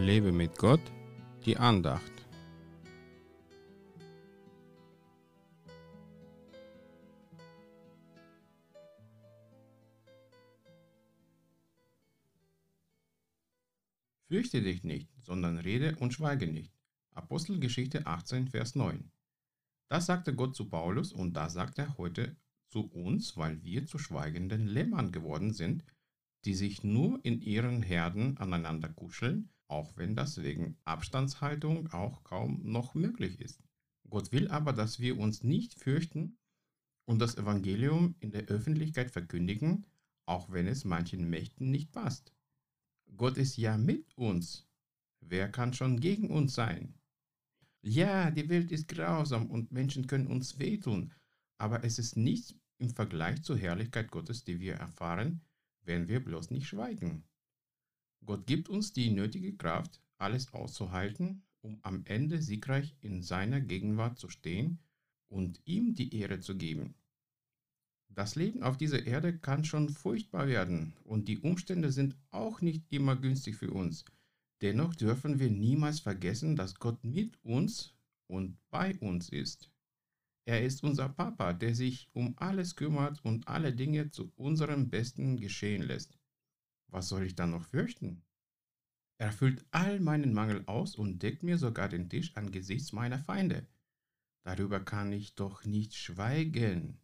[0.00, 0.80] Lebe mit Gott,
[1.44, 2.10] die Andacht.
[14.26, 16.72] Fürchte dich nicht, sondern rede und schweige nicht.
[17.12, 19.12] Apostelgeschichte 18, Vers 9.
[19.88, 22.38] Das sagte Gott zu Paulus und das sagt er heute
[22.68, 25.84] zu uns, weil wir zu schweigenden Lämmern geworden sind,
[26.46, 32.60] die sich nur in ihren Herden aneinander kuscheln, auch wenn das wegen Abstandshaltung auch kaum
[32.64, 33.62] noch möglich ist.
[34.08, 36.38] Gott will aber, dass wir uns nicht fürchten
[37.04, 39.86] und das Evangelium in der Öffentlichkeit verkündigen,
[40.26, 42.32] auch wenn es manchen Mächten nicht passt.
[43.16, 44.66] Gott ist ja mit uns.
[45.20, 46.94] Wer kann schon gegen uns sein?
[47.82, 51.12] Ja, die Welt ist grausam und Menschen können uns wehtun,
[51.58, 55.42] aber es ist nichts im Vergleich zur Herrlichkeit Gottes, die wir erfahren,
[55.82, 57.24] wenn wir bloß nicht schweigen.
[58.30, 64.20] Gott gibt uns die nötige Kraft, alles auszuhalten, um am Ende siegreich in seiner Gegenwart
[64.20, 64.78] zu stehen
[65.28, 66.94] und ihm die Ehre zu geben.
[68.08, 72.84] Das Leben auf dieser Erde kann schon furchtbar werden und die Umstände sind auch nicht
[72.90, 74.04] immer günstig für uns.
[74.62, 77.96] Dennoch dürfen wir niemals vergessen, dass Gott mit uns
[78.28, 79.72] und bei uns ist.
[80.44, 85.36] Er ist unser Papa, der sich um alles kümmert und alle Dinge zu unserem Besten
[85.36, 86.19] geschehen lässt.
[86.90, 88.22] Was soll ich dann noch fürchten?
[89.18, 93.66] Er füllt all meinen Mangel aus und deckt mir sogar den Tisch angesichts meiner Feinde.
[94.44, 96.98] Darüber kann ich doch nicht schweigen.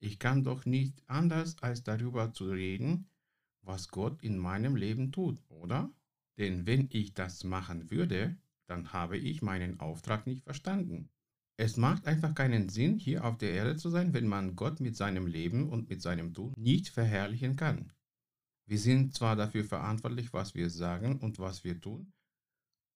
[0.00, 3.08] Ich kann doch nicht anders als darüber zu reden,
[3.62, 5.90] was Gott in meinem Leben tut, oder?
[6.38, 8.36] Denn wenn ich das machen würde,
[8.66, 11.10] dann habe ich meinen Auftrag nicht verstanden.
[11.56, 14.96] Es macht einfach keinen Sinn, hier auf der Erde zu sein, wenn man Gott mit
[14.96, 17.92] seinem Leben und mit seinem Tun nicht verherrlichen kann.
[18.70, 22.12] Wir sind zwar dafür verantwortlich, was wir sagen und was wir tun,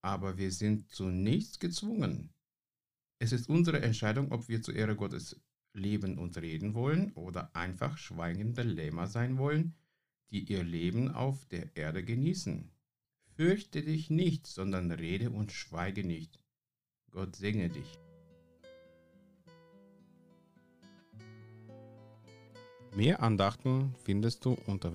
[0.03, 2.33] aber wir sind zu nichts gezwungen.
[3.19, 5.43] Es ist unsere Entscheidung, ob wir zur Ehre Gottes
[5.73, 9.75] leben und reden wollen oder einfach schweigende Lämmer sein wollen,
[10.31, 12.71] die ihr Leben auf der Erde genießen.
[13.35, 16.39] Fürchte dich nicht, sondern rede und schweige nicht.
[17.11, 17.99] Gott segne dich.
[22.95, 24.95] Mehr Andachten findest du unter